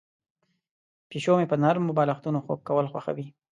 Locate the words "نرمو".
1.63-1.95